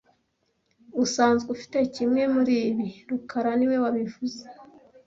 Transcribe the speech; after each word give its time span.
Usanzwe 1.03 1.47
ufite 1.55 1.77
kimwe 1.95 2.23
muri 2.35 2.55
ibi 2.69 2.87
rukara 3.09 3.51
niwe 3.57 3.77
wabivuze 3.83 4.41